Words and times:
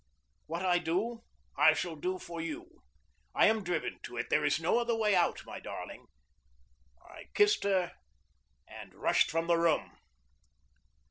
What 0.47 0.65
I 0.65 0.79
do 0.79 1.21
I 1.55 1.73
shall 1.75 1.95
do 1.95 2.17
for 2.17 2.41
you. 2.41 2.81
I 3.35 3.45
am 3.45 3.63
driven 3.63 3.99
to 4.01 4.17
it. 4.17 4.31
There 4.31 4.43
is 4.43 4.59
no 4.59 4.79
other 4.79 4.95
way 4.95 5.13
out, 5.15 5.45
my 5.45 5.59
darling!" 5.59 6.07
I 7.07 7.25
kissed 7.35 7.65
her 7.65 7.91
and 8.67 8.95
rushed 8.95 9.29
from 9.29 9.45
the 9.45 9.57
room. 9.57 9.99